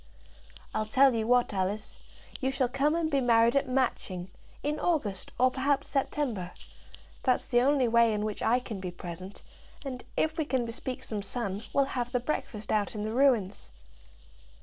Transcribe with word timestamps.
"I'll 0.73 0.87
tell 0.87 1.13
you 1.13 1.27
what, 1.27 1.53
Alice; 1.53 1.95
you 2.39 2.49
shall 2.49 2.67
come 2.67 2.95
and 2.95 3.11
be 3.11 3.21
married 3.21 3.55
at 3.55 3.69
Matching, 3.69 4.31
in 4.63 4.79
August, 4.79 5.31
or 5.37 5.51
perhaps 5.51 5.89
September. 5.89 6.53
That's 7.21 7.45
the 7.47 7.61
only 7.61 7.87
way 7.87 8.11
in 8.11 8.25
which 8.25 8.41
I 8.41 8.57
can 8.61 8.79
be 8.79 8.89
present; 8.89 9.43
and 9.85 10.03
if 10.17 10.39
we 10.39 10.45
can 10.45 10.65
bespeak 10.65 11.03
some 11.03 11.21
sun, 11.21 11.61
we'll 11.71 11.85
have 11.85 12.11
the 12.13 12.19
breakfast 12.19 12.71
out 12.71 12.95
in 12.95 13.03
the 13.03 13.13
ruins." 13.13 13.69